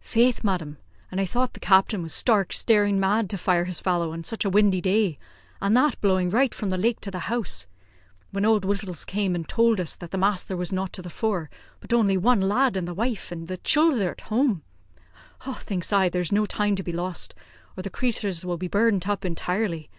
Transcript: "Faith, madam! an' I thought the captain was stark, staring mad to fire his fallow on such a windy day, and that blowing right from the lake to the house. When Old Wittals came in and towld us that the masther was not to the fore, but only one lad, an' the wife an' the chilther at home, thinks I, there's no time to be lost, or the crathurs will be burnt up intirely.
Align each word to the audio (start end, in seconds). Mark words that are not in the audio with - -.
"Faith, 0.00 0.42
madam! 0.42 0.76
an' 1.12 1.20
I 1.20 1.24
thought 1.24 1.52
the 1.54 1.60
captain 1.60 2.02
was 2.02 2.12
stark, 2.12 2.52
staring 2.52 2.98
mad 2.98 3.30
to 3.30 3.38
fire 3.38 3.62
his 3.66 3.78
fallow 3.78 4.12
on 4.12 4.24
such 4.24 4.44
a 4.44 4.50
windy 4.50 4.80
day, 4.80 5.20
and 5.62 5.76
that 5.76 6.00
blowing 6.00 6.30
right 6.30 6.52
from 6.52 6.70
the 6.70 6.76
lake 6.76 6.98
to 7.02 7.12
the 7.12 7.30
house. 7.30 7.68
When 8.32 8.44
Old 8.44 8.64
Wittals 8.64 9.04
came 9.04 9.36
in 9.36 9.42
and 9.42 9.48
towld 9.48 9.80
us 9.80 9.94
that 9.94 10.10
the 10.10 10.18
masther 10.18 10.56
was 10.56 10.72
not 10.72 10.92
to 10.94 11.00
the 11.02 11.08
fore, 11.08 11.48
but 11.78 11.92
only 11.92 12.16
one 12.16 12.40
lad, 12.40 12.76
an' 12.76 12.86
the 12.86 12.92
wife 12.92 13.30
an' 13.30 13.46
the 13.46 13.56
chilther 13.58 14.10
at 14.10 14.22
home, 14.22 14.64
thinks 15.58 15.92
I, 15.92 16.08
there's 16.08 16.32
no 16.32 16.44
time 16.44 16.74
to 16.74 16.82
be 16.82 16.90
lost, 16.90 17.36
or 17.76 17.84
the 17.84 17.88
crathurs 17.90 18.44
will 18.44 18.58
be 18.58 18.66
burnt 18.66 19.08
up 19.08 19.24
intirely. 19.24 19.90